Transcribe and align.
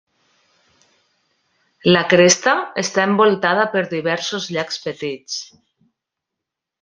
La 1.91 2.01
cresta 2.13 2.55
està 2.85 3.05
envoltada 3.11 3.67
per 3.77 3.83
diversos 3.95 4.49
llacs 4.57 4.81
petits. 4.87 5.37